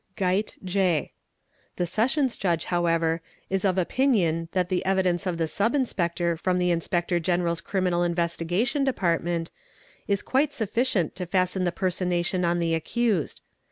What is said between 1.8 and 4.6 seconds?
Sessions Judge, however, is of opinion